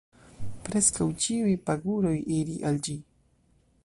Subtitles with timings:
[0.69, 2.97] Preskaŭ ĉiuj paguroj iri al ĝi.